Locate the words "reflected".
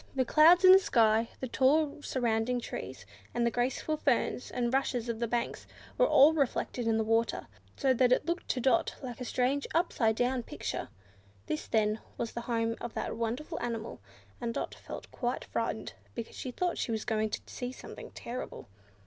6.33-6.87